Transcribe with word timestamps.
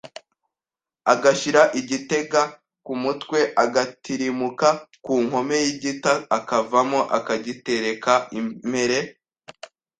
Agashyira 1.13 1.61
igitenga 1.79 2.41
ku 2.85 2.93
mutwe 3.03 3.39
Agatirimuka 3.63 4.67
ku 5.05 5.13
nkome 5.25 5.55
y’igita 5.65 6.13
akavamo 6.37 6.99
akagitereka 7.17 8.13
imere 8.67 8.99